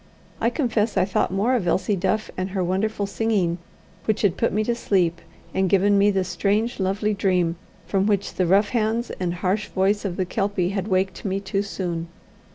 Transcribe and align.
I 0.39 0.49
confess 0.49 0.97
I 0.97 1.05
thought 1.05 1.29
more 1.31 1.53
of 1.53 1.67
Elsie 1.67 1.95
Duff 1.95 2.31
and 2.35 2.49
her 2.49 2.63
wonderful 2.63 3.05
singing, 3.05 3.59
which 4.05 4.23
had 4.23 4.35
put 4.35 4.51
me 4.51 4.63
to 4.63 4.73
sleep, 4.73 5.21
and 5.53 5.69
given 5.69 5.99
me 5.99 6.09
the 6.09 6.23
strange 6.23 6.79
lovely 6.79 7.13
dream 7.13 7.55
from 7.85 8.07
which 8.07 8.33
the 8.33 8.47
rough 8.47 8.69
hands 8.69 9.11
and 9.19 9.31
harsh 9.31 9.67
voice 9.67 10.03
of 10.03 10.17
the 10.17 10.25
Kelpie 10.25 10.69
had 10.69 10.87
waked 10.87 11.23
me 11.23 11.39
too 11.39 11.61
soon. 11.61 12.07